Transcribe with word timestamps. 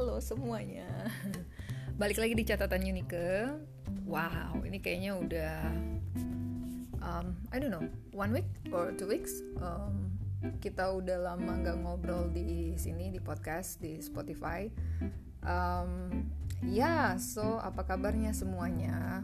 halo 0.00 0.16
semuanya. 0.16 0.88
Balik 2.00 2.24
lagi 2.24 2.32
di 2.32 2.40
catatan 2.48 2.88
Unike. 2.88 3.52
Wow, 4.08 4.64
ini 4.64 4.80
kayaknya 4.80 5.12
udah 5.12 5.60
um, 7.04 7.36
I 7.52 7.60
don't 7.60 7.68
know, 7.68 7.84
one 8.16 8.32
week 8.32 8.48
or 8.72 8.96
two 8.96 9.04
weeks? 9.04 9.44
Um, 9.60 10.16
Kita 10.64 10.96
udah 10.96 11.20
lama 11.20 11.52
nggak 11.52 11.84
ngobrol 11.84 12.32
di 12.32 12.72
sini, 12.80 13.12
di 13.12 13.20
podcast, 13.20 13.76
di 13.84 14.00
Spotify. 14.00 14.72
Um, 15.44 16.24
Ya, 16.64 16.80
yeah, 16.80 17.06
so 17.20 17.60
apa 17.60 17.84
kabarnya 17.84 18.32
semuanya? 18.32 19.20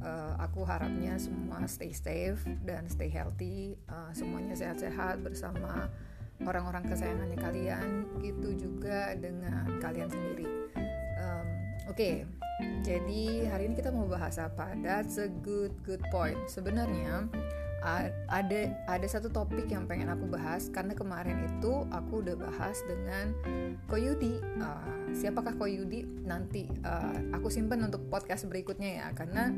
Uh, 0.00 0.40
aku 0.40 0.64
harapnya 0.64 1.20
semua 1.20 1.68
stay 1.68 1.92
safe 1.92 2.40
dan 2.64 2.88
stay 2.88 3.12
healthy. 3.12 3.76
Uh, 3.92 4.08
Semuanya 4.16 4.56
sehat-sehat 4.56 5.20
bersama 5.20 5.92
orang-orang 6.44 6.84
kesayangannya 6.86 7.38
kalian 7.40 7.88
gitu 8.20 8.54
juga 8.56 9.12
dengan 9.16 9.80
kalian 9.80 10.08
sendiri. 10.08 10.48
Um, 11.20 11.46
oke 11.88 11.96
okay, 11.96 12.14
jadi 12.84 13.50
hari 13.50 13.72
ini 13.72 13.74
kita 13.74 13.90
mau 13.90 14.06
bahas 14.06 14.38
apa? 14.38 14.76
That's 14.78 15.18
a 15.18 15.26
good 15.26 15.74
good 15.82 16.04
point. 16.14 16.38
Sebenarnya 16.46 17.26
ada 18.32 18.72
ada 18.88 19.06
satu 19.08 19.28
topik 19.28 19.68
yang 19.68 19.84
pengen 19.84 20.08
aku 20.08 20.24
bahas 20.24 20.72
karena 20.72 20.96
kemarin 20.96 21.44
itu 21.44 21.84
aku 21.92 22.24
udah 22.24 22.36
bahas 22.40 22.80
dengan 22.88 23.36
Koyudi. 23.92 24.40
Uh, 24.56 25.12
siapakah 25.12 25.52
Koyudi? 25.60 26.08
Nanti 26.24 26.64
uh, 26.86 27.18
aku 27.36 27.52
simpan 27.52 27.84
untuk 27.84 28.08
podcast 28.08 28.48
berikutnya 28.48 29.04
ya 29.04 29.06
karena 29.12 29.52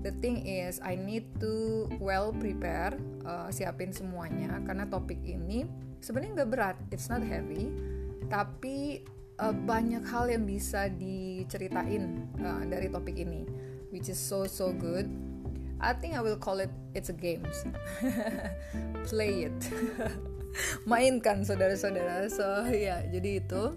the 0.00 0.12
thing 0.24 0.40
is 0.46 0.80
I 0.80 0.96
need 0.96 1.28
to 1.44 1.86
well 2.00 2.32
prepare 2.32 2.96
uh, 3.28 3.52
siapin 3.52 3.92
semuanya 3.92 4.56
karena 4.64 4.88
topik 4.88 5.20
ini 5.20 5.68
sebenarnya 6.00 6.42
nggak 6.42 6.50
berat 6.50 6.76
it's 6.92 7.08
not 7.08 7.20
heavy 7.24 7.70
tapi 8.26 9.06
uh, 9.40 9.54
banyak 9.54 10.02
hal 10.08 10.28
yang 10.28 10.44
bisa 10.44 10.88
diceritain 10.90 12.26
uh, 12.40 12.62
dari 12.66 12.88
topik 12.88 13.16
ini 13.16 13.44
which 13.92 14.10
is 14.10 14.18
so 14.18 14.44
so 14.44 14.72
good. 14.74 15.08
I 15.76 15.92
think 15.92 16.16
I 16.16 16.24
will 16.24 16.40
call 16.40 16.60
it 16.60 16.72
it's 16.96 17.12
a 17.12 17.16
games 17.16 17.64
play 19.08 19.48
it. 19.48 19.60
Mainkan 20.88 21.44
saudara-saudara. 21.44 22.32
So 22.32 22.68
ya 22.72 22.72
yeah, 22.72 23.00
jadi 23.12 23.44
itu. 23.44 23.76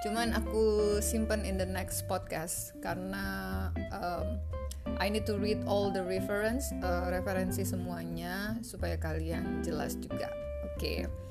Cuman 0.00 0.32
aku 0.32 0.96
simpan 1.04 1.44
in 1.44 1.60
the 1.60 1.68
next 1.68 2.08
podcast 2.08 2.72
karena 2.80 3.68
um, 3.92 4.40
I 4.96 5.12
need 5.12 5.28
to 5.28 5.36
read 5.36 5.60
all 5.68 5.92
the 5.92 6.00
reference 6.00 6.72
uh, 6.80 7.12
referensi 7.12 7.68
semuanya 7.68 8.56
supaya 8.64 8.96
kalian 8.96 9.60
jelas 9.60 10.00
juga. 10.00 10.32
Oke. 10.72 11.04
okay 11.04 11.29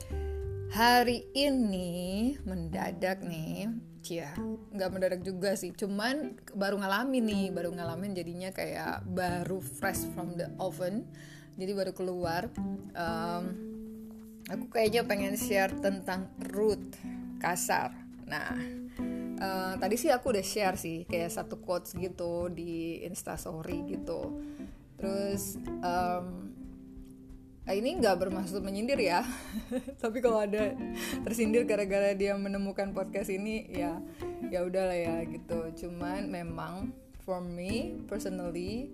hari 0.70 1.26
ini 1.34 2.34
mendadak 2.46 3.26
nih 3.26 3.70
Cia, 4.00 4.32
nggak 4.72 4.90
mendadak 4.96 5.22
juga 5.28 5.60
sih, 5.60 5.76
cuman 5.76 6.40
baru 6.56 6.80
ngalamin 6.80 7.26
nih, 7.28 7.46
baru 7.52 7.76
ngalamin 7.76 8.16
jadinya 8.16 8.50
kayak 8.56 9.04
baru 9.04 9.60
fresh 9.60 10.08
from 10.16 10.40
the 10.40 10.48
oven, 10.56 11.04
jadi 11.60 11.76
baru 11.76 11.92
keluar. 11.92 12.48
Um, 12.96 13.44
aku 14.48 14.72
kayaknya 14.72 15.04
pengen 15.04 15.36
share 15.36 15.76
tentang 15.84 16.32
root 16.56 16.80
kasar. 17.44 17.92
Nah, 18.24 18.56
uh, 19.44 19.74
tadi 19.76 20.00
sih 20.00 20.10
aku 20.16 20.32
udah 20.32 20.46
share 20.48 20.80
sih 20.80 21.04
kayak 21.04 21.36
satu 21.36 21.60
quotes 21.60 21.92
gitu 22.00 22.48
di 22.48 23.04
Instastory 23.04 23.84
gitu. 23.84 24.42
Terus 24.96 25.60
um, 25.84 26.56
ini 27.74 28.02
nggak 28.02 28.18
bermaksud 28.18 28.66
menyindir 28.66 28.98
ya. 28.98 29.22
Tapi 30.04 30.18
kalau 30.20 30.42
ada 30.42 30.74
tersindir 31.22 31.66
gara-gara 31.70 32.18
dia 32.18 32.34
menemukan 32.34 32.94
podcast 32.94 33.30
ini 33.30 33.70
ya 33.70 34.02
ya 34.50 34.66
udahlah 34.66 34.98
ya 34.98 35.16
gitu. 35.30 35.70
Cuman 35.86 36.30
memang 36.30 36.94
for 37.22 37.40
me 37.44 38.02
personally 38.10 38.90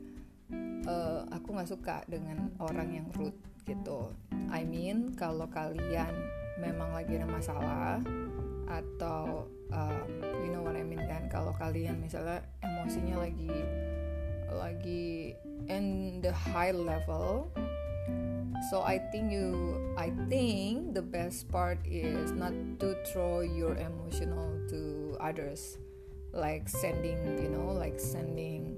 uh, 0.87 1.23
aku 1.31 1.55
nggak 1.55 1.71
suka 1.71 2.03
dengan 2.09 2.51
orang 2.59 2.89
yang 2.91 3.07
rude 3.15 3.37
gitu. 3.63 4.11
I 4.51 4.67
mean 4.67 5.15
kalau 5.15 5.47
kalian 5.49 6.11
memang 6.59 6.91
lagi 6.91 7.15
ada 7.19 7.27
masalah 7.27 7.99
atau 8.65 9.45
um, 9.71 10.07
you 10.43 10.51
know 10.51 10.61
what 10.61 10.75
I 10.75 10.83
mean 10.83 11.01
kan? 11.07 11.31
Kalau 11.31 11.55
kalian 11.55 12.01
misalnya 12.01 12.43
emosinya 12.59 13.23
lagi 13.23 13.51
lagi 14.55 15.33
in 15.67 16.19
the 16.21 16.31
high 16.31 16.71
level 16.71 17.49
so 18.71 18.81
i 18.83 18.97
think 19.11 19.31
you 19.31 19.79
i 19.97 20.11
think 20.31 20.93
the 20.93 21.03
best 21.03 21.47
part 21.51 21.79
is 21.85 22.31
not 22.31 22.53
to 22.79 22.95
throw 23.11 23.41
your 23.41 23.75
emotional 23.75 24.55
to 24.67 25.05
others. 25.19 25.77
Like 26.35 26.67
sending 26.67 27.17
you 27.39 27.49
know 27.49 27.71
like 27.71 27.95
sending 27.95 28.75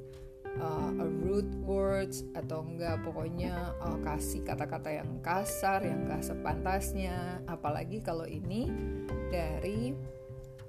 uh, 0.62 0.94
a 0.94 1.08
rude 1.10 1.50
words 1.66 2.22
atau 2.38 2.62
enggak 2.62 3.02
pokoknya 3.02 3.74
uh, 3.82 3.98
kasih 4.06 4.46
kata-kata 4.46 5.02
yang 5.02 5.10
kasar 5.26 5.82
yang 5.82 6.06
gak 6.06 6.22
sepantasnya. 6.22 7.42
Apalagi 7.50 8.06
kalau 8.06 8.30
ini 8.30 8.70
dari 9.34 9.98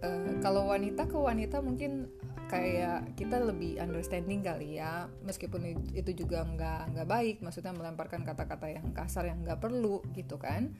uh, 0.02 0.32
kalau 0.44 0.70
wanita 0.70 1.06
ke 1.06 1.18
wanita 1.18 1.62
mungkin 1.62 2.10
kayak 2.48 3.12
kita 3.14 3.38
lebih 3.38 3.78
understanding 3.78 4.40
kali 4.40 4.80
ya. 4.80 5.06
Meskipun 5.22 5.92
itu 5.92 6.10
juga 6.16 6.42
nggak 6.42 6.96
nggak 6.96 7.08
baik 7.08 7.36
maksudnya 7.44 7.76
melemparkan 7.76 8.24
kata-kata 8.24 8.72
yang 8.72 8.88
kasar 8.96 9.28
yang 9.28 9.44
nggak 9.44 9.60
perlu 9.60 10.00
gitu 10.16 10.40
kan. 10.40 10.72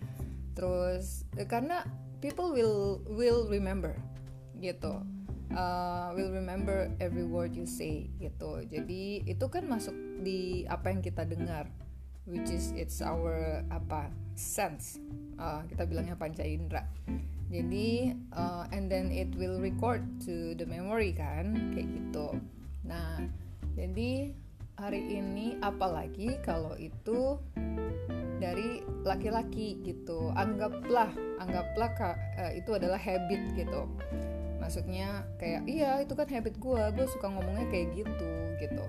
Terus 0.56 1.28
eh, 1.36 1.46
karena 1.46 1.84
people 2.18 2.50
will 2.50 3.04
will 3.06 3.46
remember 3.46 3.94
gitu. 4.58 5.04
Uh, 5.48 6.12
will 6.12 6.28
remember 6.28 6.92
every 7.00 7.24
word 7.24 7.56
you 7.56 7.64
say 7.64 8.12
gitu. 8.20 8.64
Jadi 8.68 9.24
itu 9.24 9.46
kan 9.48 9.64
masuk 9.64 9.96
di 10.20 10.68
apa 10.68 10.92
yang 10.92 11.00
kita 11.00 11.24
dengar 11.24 11.72
which 12.28 12.52
is 12.52 12.76
it's 12.76 13.00
our 13.00 13.64
apa 13.72 14.12
sense. 14.36 15.00
Uh, 15.40 15.64
kita 15.70 15.88
bilangnya 15.88 16.18
panca 16.18 16.44
indera 16.44 16.84
jadi 17.48 18.12
uh, 18.36 18.68
and 18.76 18.92
then 18.92 19.08
it 19.08 19.32
will 19.40 19.56
record 19.56 20.04
to 20.20 20.52
the 20.56 20.68
memory 20.68 21.16
kan 21.16 21.72
kayak 21.72 21.88
gitu. 21.96 22.36
Nah 22.84 23.24
jadi 23.72 24.36
hari 24.76 25.02
ini 25.18 25.56
apalagi 25.64 26.36
kalau 26.44 26.76
itu 26.76 27.40
dari 28.38 28.84
laki-laki 29.02 29.80
gitu. 29.80 30.28
Anggaplah 30.36 31.10
anggaplah 31.40 31.90
uh, 32.36 32.52
itu 32.52 32.76
adalah 32.76 33.00
habit 33.00 33.40
gitu. 33.56 33.88
Maksudnya 34.60 35.24
kayak 35.40 35.64
iya 35.64 36.04
itu 36.04 36.12
kan 36.12 36.28
habit 36.28 36.60
gue 36.60 36.82
gue 36.94 37.06
suka 37.08 37.32
ngomongnya 37.32 37.64
kayak 37.72 37.96
gitu 37.96 38.32
gitu. 38.60 38.84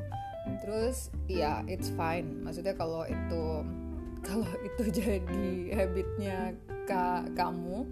Terus 0.60 1.16
ya 1.32 1.64
yeah, 1.64 1.72
it's 1.72 1.88
fine. 1.96 2.44
Maksudnya 2.44 2.76
kalau 2.76 3.08
itu 3.08 3.44
kalau 4.28 4.52
itu 4.68 4.84
jadi 4.92 5.48
habitnya 5.80 6.52
ka 6.84 7.24
kamu 7.40 7.88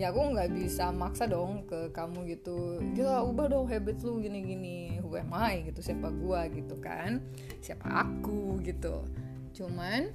ya 0.00 0.08
aku 0.08 0.32
nggak 0.32 0.50
bisa 0.56 0.88
maksa 0.90 1.28
dong 1.28 1.68
ke 1.68 1.92
kamu 1.92 2.36
gitu. 2.38 2.80
Gila 2.96 3.24
ubah 3.28 3.46
dong 3.52 3.66
habit 3.68 4.00
lu 4.04 4.20
gini-gini. 4.22 4.98
Who 5.04 5.12
am 5.16 5.32
I? 5.34 5.68
Gitu 5.68 5.84
siapa 5.84 6.08
gua 6.12 6.48
gitu 6.48 6.78
kan? 6.80 7.20
Siapa 7.60 7.86
aku 8.08 8.60
gitu. 8.64 9.04
Cuman 9.52 10.08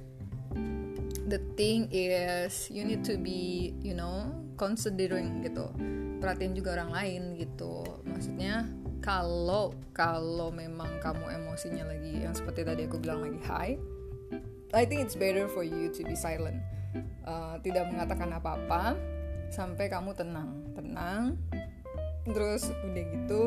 the 1.28 1.38
thing 1.54 1.86
is 1.92 2.72
you 2.72 2.82
need 2.82 3.04
to 3.06 3.20
be 3.20 3.72
you 3.84 3.94
know 3.94 4.30
considering 4.58 5.44
gitu. 5.46 5.70
Perhatiin 6.18 6.58
juga 6.58 6.74
orang 6.82 6.90
lain 6.90 7.22
gitu. 7.38 7.86
Maksudnya 8.02 8.66
kalau 8.98 9.70
kalau 9.94 10.50
memang 10.50 10.98
kamu 10.98 11.38
emosinya 11.38 11.86
lagi 11.86 12.26
yang 12.26 12.34
seperti 12.34 12.66
tadi 12.66 12.82
aku 12.90 12.98
bilang 12.98 13.22
lagi 13.22 13.38
high 13.46 13.74
I 14.74 14.84
think 14.84 15.00
it's 15.00 15.16
better 15.16 15.48
for 15.48 15.64
you 15.64 15.88
to 15.94 16.02
be 16.04 16.12
silent. 16.12 16.60
Uh, 17.22 17.56
tidak 17.60 17.88
mengatakan 17.88 18.32
apa-apa 18.32 18.96
sampai 19.50 19.88
kamu 19.88 20.14
tenang. 20.14 20.50
Tenang 20.76 21.36
terus 22.28 22.68
udah 22.84 23.04
gitu 23.08 23.42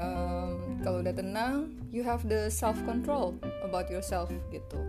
um, 0.00 0.80
kalau 0.80 1.04
udah 1.04 1.14
tenang 1.14 1.76
you 1.92 2.00
have 2.00 2.24
the 2.24 2.48
self 2.48 2.76
control 2.88 3.36
about 3.64 3.88
yourself 3.92 4.32
gitu. 4.48 4.80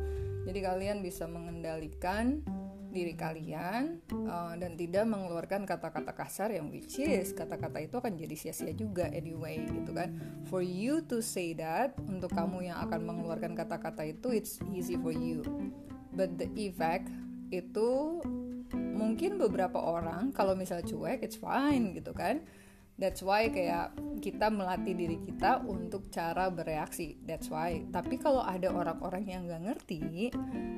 Jadi 0.46 0.60
kalian 0.62 1.02
bisa 1.02 1.26
mengendalikan 1.26 2.46
diri 2.96 3.12
kalian 3.12 4.00
uh, 4.24 4.56
dan 4.56 4.80
tidak 4.80 5.04
mengeluarkan 5.04 5.68
kata-kata 5.68 6.16
kasar 6.16 6.56
yang 6.56 6.72
which 6.72 6.96
is 6.96 7.36
kata-kata 7.36 7.84
itu 7.84 8.00
akan 8.00 8.16
jadi 8.16 8.36
sia-sia 8.40 8.72
juga 8.72 9.12
anyway 9.12 9.60
gitu 9.68 9.92
kan. 9.92 10.16
For 10.48 10.64
you 10.64 11.04
to 11.12 11.20
say 11.20 11.52
that 11.60 12.00
untuk 12.08 12.32
kamu 12.32 12.72
yang 12.72 12.80
akan 12.88 13.04
mengeluarkan 13.04 13.52
kata-kata 13.60 14.08
itu 14.08 14.32
it's 14.32 14.64
easy 14.72 14.96
for 14.96 15.12
you. 15.12 15.44
But 16.16 16.40
the 16.40 16.48
effect 16.56 17.12
itu 17.52 18.24
mungkin 19.06 19.38
beberapa 19.38 19.78
orang 19.78 20.34
kalau 20.34 20.58
misalnya 20.58 20.90
cuek 20.90 21.22
it's 21.22 21.38
fine 21.38 21.94
gitu 21.94 22.12
kan. 22.18 22.42
That's 22.96 23.20
why 23.20 23.52
kayak 23.52 23.92
kita 24.24 24.48
melatih 24.48 24.96
diri 24.96 25.20
kita 25.20 25.62
untuk 25.68 26.08
cara 26.10 26.48
bereaksi. 26.48 27.20
That's 27.28 27.52
why. 27.52 27.84
Tapi 27.92 28.16
kalau 28.18 28.40
ada 28.42 28.72
orang-orang 28.72 29.28
yang 29.28 29.42
nggak 29.46 29.62
ngerti 29.68 30.32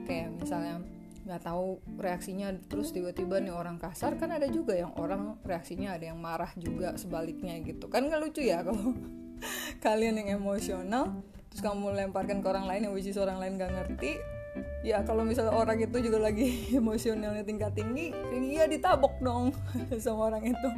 kayak 0.09 0.33
misalnya 0.35 0.81
nggak 1.27 1.44
tahu 1.44 1.77
reaksinya 2.00 2.56
terus 2.71 2.95
tiba-tiba 2.95 3.38
nih 3.44 3.53
orang 3.53 3.77
kasar 3.77 4.15
kan 4.15 4.31
ada 4.31 4.47
juga 4.47 4.73
yang 4.73 4.95
orang 4.95 5.35
reaksinya 5.44 5.94
ada 5.94 6.09
yang 6.09 6.18
marah 6.18 6.50
juga 6.57 6.97
sebaliknya 6.97 7.53
gitu. 7.62 7.85
Kan 7.88 8.09
nggak 8.09 8.19
lucu 8.19 8.41
ya 8.41 8.65
kalau 8.65 8.97
kalian 9.85 10.25
yang 10.25 10.41
emosional 10.41 11.21
terus 11.53 11.62
kamu 11.62 11.94
lemparkan 11.94 12.41
ke 12.41 12.47
orang 12.50 12.65
lain 12.65 12.89
yang 12.89 12.94
which 12.97 13.06
is 13.06 13.18
orang 13.18 13.38
lain 13.38 13.62
nggak 13.62 13.71
ngerti 13.71 14.36
ya 14.86 15.04
kalau 15.04 15.25
misalnya 15.25 15.54
orang 15.54 15.81
itu 15.81 15.98
juga 16.00 16.21
lagi 16.21 16.65
emosionalnya 16.80 17.44
tingkat 17.44 17.75
tinggi 17.75 18.13
ya 18.57 18.65
ditabok 18.65 19.19
dong 19.21 19.54
sama 20.04 20.33
orang 20.33 20.54
itu. 20.54 20.69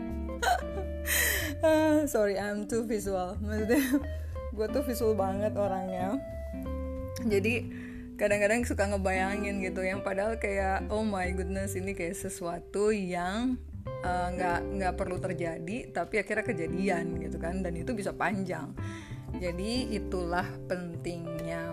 Sorry 2.13 2.39
I'm 2.39 2.67
too 2.67 2.87
visual. 2.87 3.35
Maksudnya 3.39 3.83
gue 4.55 4.67
tuh 4.71 4.83
visual 4.83 5.13
banget 5.15 5.55
orangnya. 5.55 6.19
Jadi 7.23 7.67
kadang-kadang 8.19 8.67
suka 8.67 8.83
ngebayangin 8.91 9.63
gitu 9.63 9.79
yang 9.79 10.03
padahal 10.03 10.35
kayak 10.35 10.91
oh 10.91 11.07
my 11.07 11.31
goodness 11.31 11.79
ini 11.79 11.95
kayak 11.95 12.19
sesuatu 12.19 12.91
yang 12.91 13.55
eh, 14.03 14.27
nggak 14.35 14.59
uh, 14.59 14.67
nggak 14.75 14.93
perlu 14.99 15.23
terjadi 15.23 15.87
tapi 15.95 16.19
akhirnya 16.19 16.43
kejadian 16.43 17.15
gitu 17.23 17.39
kan 17.39 17.63
dan 17.63 17.79
itu 17.79 17.95
bisa 17.95 18.11
panjang. 18.11 18.75
Jadi 19.39 19.93
itulah 19.93 20.43
pentingnya 20.67 21.68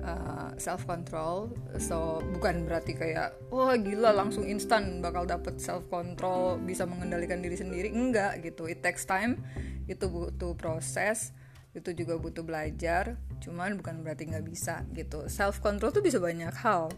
eh, 0.00 0.50
self 0.56 0.88
control 0.88 1.52
so 1.76 2.24
bukan 2.36 2.64
berarti 2.64 2.96
kayak 2.96 3.36
wah 3.52 3.72
oh, 3.72 3.74
gila 3.76 4.16
langsung 4.16 4.48
instan 4.48 5.04
bakal 5.04 5.28
dapet 5.28 5.60
self 5.60 5.86
control 5.92 6.56
bisa 6.60 6.88
mengendalikan 6.88 7.44
diri 7.44 7.56
sendiri. 7.56 7.92
Enggak 7.92 8.40
gitu. 8.40 8.66
It 8.66 8.80
takes 8.80 9.04
time. 9.04 9.40
Itu 9.86 10.08
butuh 10.08 10.56
proses. 10.56 11.36
Itu 11.76 11.94
juga 11.94 12.18
butuh 12.18 12.42
belajar. 12.42 13.20
Cuman 13.44 13.78
bukan 13.78 14.02
berarti 14.02 14.28
nggak 14.28 14.46
bisa 14.46 14.82
gitu. 14.96 15.28
Self 15.30 15.62
control 15.62 15.92
tuh 15.94 16.02
bisa 16.02 16.18
banyak 16.18 16.52
hal. 16.64 16.90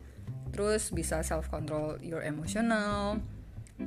Terus 0.54 0.92
bisa 0.92 1.20
self 1.26 1.48
control 1.52 1.98
your 2.00 2.22
emotional 2.22 3.20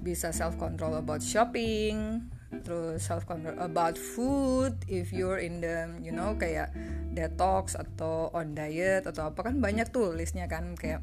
bisa 0.03 0.35
self 0.35 0.59
control 0.59 0.99
about 0.99 1.23
shopping 1.23 2.19
terus 2.63 3.03
self 3.03 3.25
control 3.25 3.57
about 3.57 3.97
food 3.97 4.77
if 4.85 5.09
you're 5.09 5.41
in 5.41 5.59
the 5.59 5.89
you 5.99 6.13
know 6.13 6.37
kayak 6.37 6.71
detox 7.11 7.73
atau 7.73 8.29
on 8.31 8.53
diet 8.53 9.03
atau 9.07 9.31
apa 9.33 9.51
kan 9.51 9.59
banyak 9.59 9.87
tuh 9.89 10.13
listnya 10.13 10.45
kan 10.45 10.77
kayak 10.77 11.01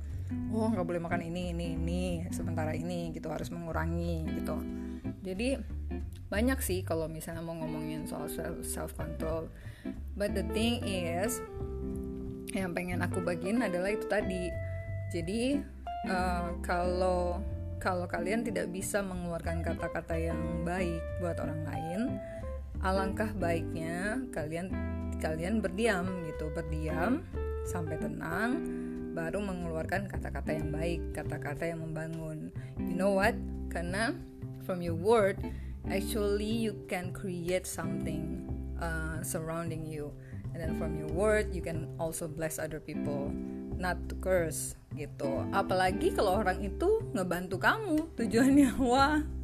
oh 0.52 0.68
nggak 0.68 0.86
boleh 0.86 1.02
makan 1.02 1.24
ini 1.24 1.52
ini 1.52 1.76
ini 1.76 2.02
sementara 2.32 2.72
ini 2.72 3.12
gitu 3.12 3.28
harus 3.28 3.48
mengurangi 3.52 4.24
gitu. 4.40 4.56
Jadi 5.22 5.60
banyak 6.32 6.58
sih 6.64 6.80
kalau 6.82 7.06
misalnya 7.06 7.44
mau 7.44 7.52
ngomongin 7.52 8.08
soal 8.08 8.26
self 8.64 8.96
control 8.96 9.52
but 10.16 10.32
the 10.32 10.44
thing 10.56 10.80
is 10.88 11.44
yang 12.52 12.72
pengen 12.76 13.00
aku 13.00 13.20
bagiin 13.24 13.60
adalah 13.64 13.92
itu 13.92 14.06
tadi. 14.08 14.52
Jadi 15.12 15.60
uh, 16.08 16.56
kalau 16.64 17.40
kalau 17.82 18.06
kalian 18.06 18.46
tidak 18.46 18.70
bisa 18.70 19.02
mengeluarkan 19.02 19.66
kata-kata 19.66 20.14
yang 20.14 20.38
baik 20.62 21.02
buat 21.18 21.34
orang 21.42 21.66
lain 21.66 22.00
alangkah 22.78 23.34
baiknya 23.34 24.22
kalian 24.30 24.70
kalian 25.18 25.58
berdiam 25.58 26.06
gitu 26.30 26.46
berdiam 26.54 27.26
sampai 27.66 27.98
tenang 27.98 28.62
baru 29.12 29.42
mengeluarkan 29.42 30.06
kata-kata 30.08 30.56
yang 30.56 30.72
baik 30.72 31.00
kata-kata 31.12 31.68
yang 31.68 31.84
membangun. 31.84 32.48
You 32.80 32.96
know 32.96 33.12
what? 33.12 33.36
Karena 33.68 34.16
from 34.64 34.80
your 34.80 34.96
word 34.96 35.38
actually 35.90 36.48
you 36.48 36.74
can 36.88 37.12
create 37.12 37.68
something 37.68 38.46
uh, 38.80 39.20
surrounding 39.20 39.84
you. 39.84 40.10
And 40.52 40.60
then 40.60 40.80
from 40.80 40.96
your 40.96 41.12
word 41.12 41.52
you 41.52 41.60
can 41.60 41.92
also 42.00 42.26
bless 42.26 42.56
other 42.58 42.80
people. 42.80 43.30
Not 43.76 44.08
to 44.10 44.14
curse 44.16 44.74
gitu. 44.94 45.44
Apalagi 45.50 46.12
kalau 46.12 46.40
orang 46.40 46.62
itu 46.62 47.02
ngebantu 47.12 47.58
kamu 47.58 48.08
tujuannya. 48.16 48.70
Wah 48.92 49.42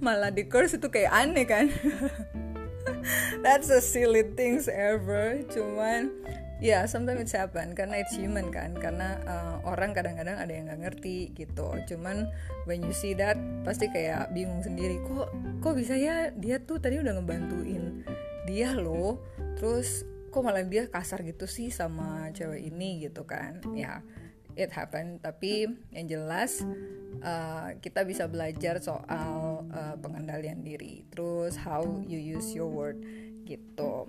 malah 0.00 0.32
di 0.32 0.48
curse 0.48 0.80
itu 0.80 0.88
kayak 0.88 1.12
aneh 1.12 1.46
kan? 1.46 1.66
That's 3.44 3.68
a 3.72 3.80
silly 3.80 4.24
things 4.36 4.68
ever. 4.68 5.40
Cuman 5.48 6.12
ya 6.60 6.80
yeah, 6.80 6.82
sometimes 6.84 7.28
it's 7.28 7.36
happen. 7.36 7.72
Karena 7.76 8.00
it's 8.00 8.16
human 8.16 8.52
kan? 8.52 8.76
Karena 8.76 9.20
uh, 9.24 9.56
orang 9.64 9.96
kadang-kadang 9.96 10.36
ada 10.36 10.52
yang 10.52 10.68
nggak 10.68 10.80
ngerti 10.88 11.32
gitu. 11.36 11.76
Cuman 11.88 12.28
when 12.64 12.84
you 12.84 12.92
see 12.92 13.16
that 13.16 13.36
pasti 13.64 13.88
kayak 13.88 14.32
bingung 14.32 14.64
sendiri. 14.64 15.00
Kok 15.04 15.60
kok 15.60 15.74
bisa 15.76 15.96
ya 15.96 16.32
dia 16.34 16.60
tuh 16.60 16.80
tadi 16.80 17.00
udah 17.00 17.20
ngebantuin 17.20 18.04
dia 18.48 18.76
loh? 18.76 19.20
Terus 19.56 20.04
kok 20.30 20.46
malah 20.46 20.62
dia 20.62 20.86
kasar 20.86 21.26
gitu 21.26 21.44
sih 21.50 21.72
sama 21.72 22.32
cewek 22.32 22.60
ini 22.72 23.04
gitu 23.08 23.24
kan? 23.24 23.60
Ya 23.76 24.04
it 24.56 24.70
happen. 24.74 25.18
Tapi 25.22 25.66
yang 25.94 26.06
jelas 26.06 26.62
uh, 27.22 27.74
kita 27.78 28.02
bisa 28.06 28.26
belajar 28.26 28.78
soal 28.82 29.66
uh, 29.70 29.94
pengendalian 29.98 30.62
diri. 30.64 31.06
Terus 31.12 31.58
how 31.58 31.84
you 32.06 32.18
use 32.18 32.54
your 32.54 32.70
word 32.70 33.02
gitu. 33.46 34.06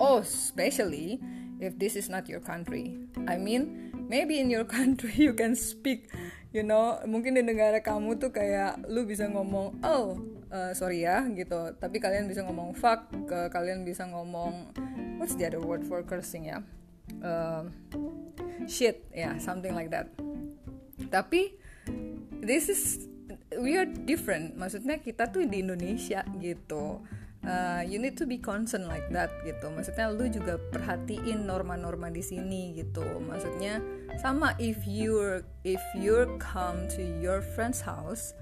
Oh 0.00 0.24
especially 0.24 1.20
if 1.60 1.76
this 1.76 1.96
is 1.96 2.08
not 2.08 2.26
your 2.26 2.40
country. 2.40 2.96
I 3.28 3.36
mean 3.36 3.92
maybe 4.08 4.40
in 4.40 4.48
your 4.48 4.64
country 4.78 5.12
you 5.14 5.36
can 5.36 5.54
speak 5.54 6.08
you 6.50 6.64
know. 6.64 6.98
Mungkin 7.04 7.36
di 7.36 7.42
negara 7.44 7.84
kamu 7.84 8.16
tuh 8.18 8.32
kayak 8.32 8.84
lu 8.88 9.04
bisa 9.04 9.28
ngomong 9.28 9.80
oh 9.84 10.18
uh, 10.48 10.72
sorry 10.72 11.04
ya 11.04 11.24
gitu. 11.32 11.76
Tapi 11.76 12.00
kalian 12.00 12.26
bisa 12.26 12.42
ngomong 12.48 12.72
fuck 12.72 13.12
kalian 13.52 13.84
bisa 13.84 14.08
ngomong 14.08 14.72
what's 15.20 15.36
the 15.36 15.44
other 15.44 15.60
word 15.60 15.84
for 15.84 16.00
cursing 16.00 16.48
ya 16.48 16.64
uh, 17.22 17.66
shit 18.70 19.06
ya 19.10 19.32
yeah, 19.32 19.34
something 19.42 19.74
like 19.74 19.90
that. 19.90 20.10
Tapi 21.10 21.58
this 22.40 22.70
is 22.70 23.10
we 23.58 23.74
are 23.74 23.86
different. 23.86 24.54
Maksudnya 24.54 25.02
kita 25.02 25.28
tuh 25.30 25.46
di 25.46 25.62
Indonesia 25.62 26.22
gitu. 26.38 27.02
Uh, 27.40 27.80
you 27.88 27.96
need 27.96 28.20
to 28.20 28.28
be 28.28 28.36
concerned 28.36 28.84
like 28.84 29.08
that 29.10 29.32
gitu. 29.48 29.72
Maksudnya 29.72 30.12
lu 30.12 30.28
juga 30.28 30.60
perhatiin 30.70 31.48
norma-norma 31.48 32.12
di 32.12 32.20
sini 32.20 32.76
gitu. 32.76 33.04
Maksudnya 33.24 33.80
sama 34.20 34.52
if 34.60 34.76
you 34.84 35.40
if 35.64 35.80
you 35.96 36.36
come 36.36 36.84
to 36.92 37.00
your 37.00 37.40
friend's 37.40 37.80
house 37.80 38.36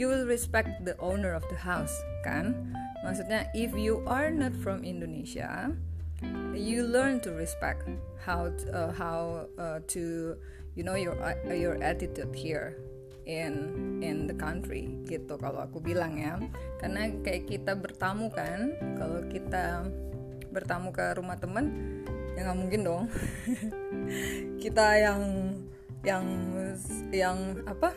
you 0.00 0.08
will 0.08 0.24
respect 0.24 0.80
the 0.88 0.96
owner 0.98 1.36
of 1.36 1.44
the 1.52 1.58
house 1.60 1.92
kan? 2.24 2.56
Maksudnya 3.04 3.52
if 3.52 3.76
you 3.76 4.00
are 4.08 4.32
not 4.32 4.56
from 4.58 4.82
Indonesia 4.82 5.76
you 6.58 6.82
learn 6.82 7.22
to 7.22 7.30
respect 7.32 7.86
how 8.18 8.50
uh, 8.74 8.90
how 8.92 9.46
uh, 9.58 9.78
to 9.94 10.34
you 10.74 10.82
know 10.82 10.98
your 10.98 11.14
uh, 11.22 11.54
your 11.54 11.78
attitude 11.82 12.34
here 12.34 12.74
in 13.28 13.54
in 14.02 14.26
the 14.26 14.34
country 14.34 14.88
gitu 15.06 15.38
kalau 15.38 15.62
aku 15.62 15.78
bilang 15.78 16.18
ya. 16.18 16.40
Karena 16.82 17.12
kayak 17.22 17.46
kita 17.46 17.72
bertamu 17.78 18.32
kan 18.32 18.74
kalau 18.98 19.22
kita 19.30 19.86
bertamu 20.50 20.90
ke 20.90 21.14
rumah 21.14 21.36
temen 21.36 21.66
ya 22.34 22.48
nggak 22.48 22.58
mungkin 22.58 22.80
dong. 22.82 23.04
Kita 24.62 24.96
yang 24.96 25.22
yang 26.06 26.24
yang 27.12 27.38
apa? 27.68 27.92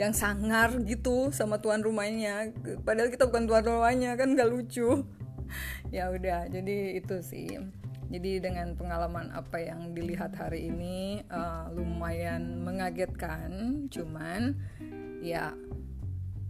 Yang 0.00 0.12
sangar 0.16 0.72
gitu 0.88 1.28
sama 1.28 1.60
tuan 1.60 1.84
rumahnya. 1.84 2.56
Padahal 2.80 3.12
kita 3.12 3.28
bukan 3.28 3.44
tuan 3.44 3.60
rumahnya 3.66 4.16
kan 4.16 4.32
nggak 4.32 4.48
lucu 4.48 5.04
ya 5.96 6.10
udah 6.10 6.46
jadi 6.48 6.98
itu 6.98 7.20
sih 7.22 7.58
jadi 8.10 8.42
dengan 8.42 8.74
pengalaman 8.74 9.30
apa 9.30 9.62
yang 9.62 9.94
dilihat 9.94 10.34
hari 10.34 10.66
ini 10.66 11.22
uh, 11.30 11.70
lumayan 11.70 12.58
mengagetkan, 12.66 13.86
cuman 13.86 14.58
ya 15.22 15.54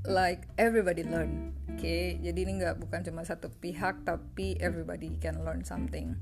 like 0.08 0.48
everybody 0.56 1.04
learn. 1.04 1.52
Oke, 1.68 1.84
okay? 1.84 2.04
jadi 2.24 2.48
ini 2.48 2.64
nggak 2.64 2.80
bukan 2.80 3.04
cuma 3.04 3.28
satu 3.28 3.52
pihak 3.60 4.08
tapi 4.08 4.56
everybody 4.56 5.20
can 5.20 5.44
learn 5.44 5.60
something. 5.60 6.16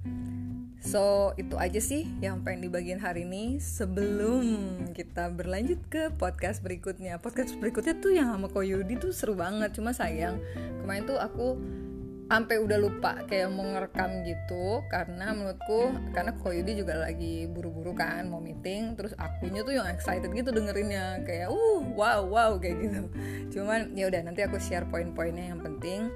So 0.83 1.35
itu 1.39 1.55
aja 1.55 1.79
sih 1.79 2.07
yang 2.19 2.47
pengen 2.47 2.71
dibagiin 2.71 3.03
hari 3.03 3.27
ini 3.27 3.59
Sebelum 3.59 4.47
kita 4.95 5.27
berlanjut 5.35 5.83
ke 5.91 6.15
podcast 6.15 6.63
berikutnya 6.63 7.19
Podcast 7.19 7.59
berikutnya 7.59 7.99
tuh 7.99 8.15
yang 8.15 8.31
sama 8.31 8.47
Koyudi 8.47 8.95
tuh 8.95 9.11
seru 9.11 9.35
banget 9.35 9.75
Cuma 9.75 9.91
sayang 9.91 10.39
kemarin 10.79 11.03
tuh 11.03 11.19
aku 11.19 11.59
sampai 12.29 12.61
udah 12.61 12.77
lupa 12.77 13.25
kayak 13.25 13.49
mau 13.49 13.65
ngerekam 13.65 14.21
gitu 14.29 14.85
karena 14.93 15.33
menurutku 15.33 15.97
karena 16.13 16.37
Koyudi 16.37 16.85
juga 16.85 17.01
lagi 17.01 17.49
buru-buru 17.49 17.97
kan 17.97 18.29
mau 18.29 18.39
meeting 18.39 18.93
terus 19.01 19.17
akunya 19.17 19.65
tuh 19.65 19.81
yang 19.81 19.89
excited 19.89 20.29
gitu 20.37 20.53
dengerinnya 20.53 21.25
kayak 21.25 21.49
uh 21.49 21.81
wow 21.97 22.21
wow 22.29 22.61
kayak 22.61 22.85
gitu. 22.85 23.09
Cuman 23.57 23.97
ya 23.97 24.13
udah 24.13 24.21
nanti 24.29 24.45
aku 24.45 24.61
share 24.61 24.85
poin-poinnya 24.93 25.57
yang 25.57 25.61
penting. 25.65 26.13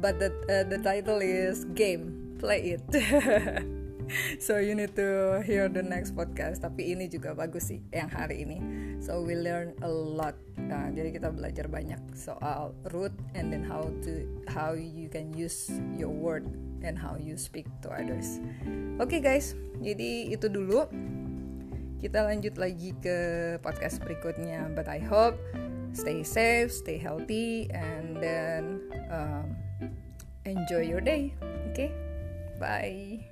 But 0.00 0.16
the 0.16 0.32
uh, 0.48 0.64
the 0.64 0.80
title 0.80 1.20
is 1.20 1.68
game 1.76 2.36
play 2.40 2.80
it. 2.80 2.88
So 4.40 4.56
you 4.56 4.72
need 4.72 4.96
to 4.96 5.40
hear 5.44 5.68
the 5.68 5.84
next 5.84 6.16
podcast 6.16 6.64
tapi 6.64 6.96
ini 6.96 7.12
juga 7.12 7.36
bagus 7.36 7.68
sih 7.68 7.84
yang 7.92 8.08
hari 8.08 8.40
ini. 8.40 8.58
So 9.04 9.20
we 9.20 9.36
learn 9.36 9.76
a 9.84 9.90
lot 9.92 10.47
kita 10.68 10.92
jadi 10.92 11.08
kita 11.16 11.28
belajar 11.32 11.64
banyak 11.64 11.96
soal 12.12 12.76
root 12.92 13.16
and 13.32 13.48
then 13.48 13.64
how 13.64 13.88
to 14.04 14.28
how 14.52 14.76
you 14.76 15.08
can 15.08 15.32
use 15.32 15.72
your 15.96 16.12
word 16.12 16.44
and 16.84 17.00
how 17.00 17.16
you 17.16 17.40
speak 17.40 17.64
to 17.80 17.88
others. 17.88 18.36
Oke 19.00 19.16
okay, 19.16 19.20
guys 19.24 19.56
jadi 19.80 20.28
itu 20.28 20.52
dulu. 20.52 20.84
Kita 21.98 22.20
lanjut 22.20 22.60
lagi 22.60 22.92
ke 23.00 23.16
podcast 23.64 24.04
berikutnya 24.04 24.68
but 24.76 24.92
I 24.92 25.00
hope 25.00 25.40
stay 25.96 26.20
safe 26.20 26.68
stay 26.68 27.00
healthy 27.00 27.72
and 27.72 28.20
then 28.20 28.84
um, 29.08 29.56
enjoy 30.44 30.84
your 30.84 31.00
day. 31.00 31.32
Oke 31.72 31.88
okay? 31.88 31.90
bye. 32.60 33.27